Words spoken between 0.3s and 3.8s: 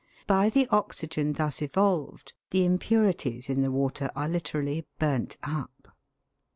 the oxygen thus evolved the impurities in the